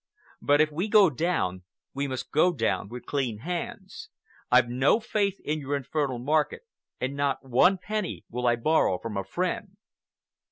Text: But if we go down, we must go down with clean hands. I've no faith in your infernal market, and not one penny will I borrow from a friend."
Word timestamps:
But 0.41 0.61
if 0.61 0.71
we 0.71 0.87
go 0.87 1.11
down, 1.11 1.61
we 1.93 2.07
must 2.07 2.31
go 2.31 2.53
down 2.53 2.89
with 2.89 3.05
clean 3.05 3.37
hands. 3.37 4.09
I've 4.49 4.67
no 4.67 4.99
faith 4.99 5.39
in 5.45 5.59
your 5.59 5.75
infernal 5.75 6.17
market, 6.17 6.63
and 6.99 7.15
not 7.15 7.47
one 7.47 7.77
penny 7.77 8.25
will 8.27 8.47
I 8.47 8.55
borrow 8.55 8.97
from 8.97 9.15
a 9.15 9.23
friend." 9.23 9.77